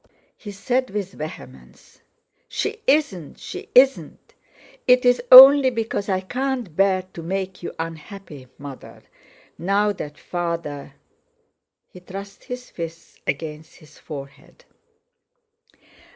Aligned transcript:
He 0.35 0.49
said 0.49 0.89
with 0.89 1.11
vehemence: 1.13 2.01
"She 2.47 2.81
isn't—she 2.87 3.69
isn't. 3.75 4.33
It's 4.87 5.21
only 5.31 5.69
because 5.69 6.09
I 6.09 6.21
can't 6.21 6.75
bear 6.75 7.03
to 7.13 7.21
make 7.21 7.61
you 7.61 7.75
unhappy, 7.77 8.47
Mother, 8.57 9.03
now 9.59 9.91
that 9.91 10.17
Father—" 10.17 10.95
He 11.87 11.99
thrust 11.99 12.45
his 12.45 12.71
fists 12.71 13.19
against 13.27 13.75
his 13.75 13.99
forehead. 13.99 14.65